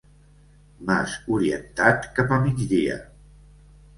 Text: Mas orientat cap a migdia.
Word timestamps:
Mas 0.89 1.17
orientat 1.35 2.09
cap 2.19 2.35
a 2.37 2.41
migdia. 2.47 2.99